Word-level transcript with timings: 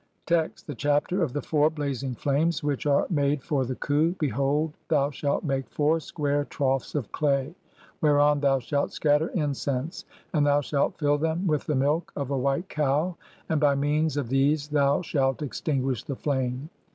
Text: 0.25 0.67
(1) 0.67 0.73
The 0.73 0.77
Chapter 0.77 1.21
of 1.21 1.31
the 1.31 1.43
four 1.43 1.69
blazing 1.69 2.15
flames 2.15 2.63
which 2.63 2.87
ARE 2.87 3.05
MADE 3.11 3.43
FOR 3.43 3.65
THE 3.65 3.75
KHU. 3.75 4.15
Behold, 4.17 4.73
thou 4.87 5.11
shalt 5.11 5.43
make 5.43 5.69
four 5.69 5.99
square 5.99 6.43
troughs 6.45 6.95
of 6.95 7.11
clav, 7.11 7.45
(2) 7.49 7.55
whereon 8.01 8.39
thou 8.39 8.57
shalt 8.57 8.91
scatter 8.91 9.27
incense, 9.35 10.05
and 10.33 10.43
thou 10.43 10.59
shalt 10.59 10.97
fill 10.97 11.19
them 11.19 11.45
with 11.45 11.65
the 11.67 11.75
milk 11.75 12.11
of 12.15 12.31
a 12.31 12.35
white 12.39 12.67
cow, 12.67 13.15
and 13.47 13.61
by 13.61 13.75
means 13.75 14.17
of 14.17 14.29
these 14.29 14.69
thou 14.69 15.03
shalt 15.03 15.43
extinguish 15.43 16.01
the 16.03 16.15
flame. 16.15 16.71